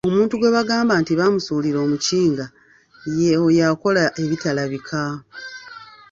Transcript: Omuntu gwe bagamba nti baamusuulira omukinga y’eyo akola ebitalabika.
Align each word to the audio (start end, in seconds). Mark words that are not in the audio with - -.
Omuntu 0.09 0.33
gwe 0.37 0.53
bagamba 0.57 0.93
nti 1.01 1.13
baamusuulira 1.19 1.77
omukinga 1.85 2.45
y’eyo 3.17 3.61
akola 3.71 4.03
ebitalabika. 4.23 5.01